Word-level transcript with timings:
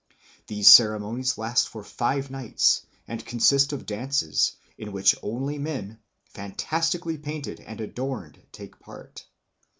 These 0.47 0.67
ceremonies 0.67 1.37
last 1.37 1.69
for 1.69 1.83
five 1.83 2.31
nights 2.31 2.87
and 3.07 3.23
consist 3.23 3.71
of 3.71 3.85
dances, 3.85 4.53
in 4.75 4.91
which 4.93 5.15
only 5.21 5.59
men, 5.59 5.99
fantastically 6.25 7.19
painted 7.19 7.59
and 7.59 7.79
adorned, 7.79 8.41
take 8.51 8.79
part. 8.79 9.23